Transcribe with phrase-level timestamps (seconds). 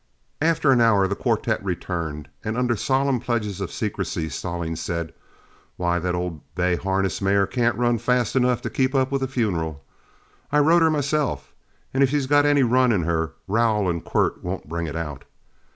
[0.41, 5.13] After an hour, the quartette returned, and under solemn pledges of secrecy Stallings said,
[5.77, 9.27] "Why, that old bay harness mare can't run fast enough to keep up with a
[9.27, 9.83] funeral.
[10.51, 11.53] I rode her myself,
[11.93, 15.23] and if she's got any run in her, rowel and quirt won't bring it out.